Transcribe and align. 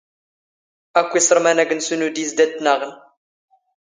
ⴰⴽⴽⵯ 0.99 1.13
ⵉⵚⵔⵎⴰⵏ 1.19 1.57
ⴰⴳⵏⵙⵓ 1.63 1.93
ⵏ 1.99 2.03
ⵓⴷⵉⵙ 2.07 2.29
ⴷⴰ 2.37 2.45
ⵜⵜⵏⴰⵖⵏ 2.51 2.91